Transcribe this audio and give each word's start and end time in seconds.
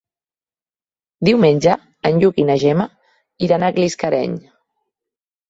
Diumenge 1.29 1.75
en 2.11 2.17
Lluc 2.23 2.41
i 2.45 2.47
na 2.49 2.57
Gemma 2.65 2.87
iran 3.49 3.67
a 3.67 3.71
Gisclareny. 3.79 4.37